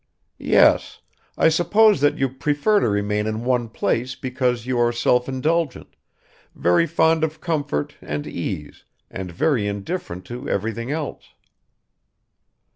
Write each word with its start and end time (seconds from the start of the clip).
"Yes... 0.39 0.99
I 1.37 1.49
suppose 1.49 2.01
that 2.01 2.17
you 2.17 2.27
prefer 2.27 2.79
to 2.79 2.89
remain 2.89 3.27
in 3.27 3.45
one 3.45 3.69
place 3.69 4.15
because 4.15 4.65
you 4.65 4.79
are 4.79 4.91
self 4.91 5.29
indulgent, 5.29 5.95
very 6.55 6.87
fond 6.87 7.23
of 7.23 7.39
comfort 7.39 7.95
and 8.01 8.25
ease 8.25 8.83
and 9.11 9.31
very 9.31 9.67
indifferent 9.67 10.25
to 10.25 10.49
everything 10.49 10.89
else." 10.91 11.35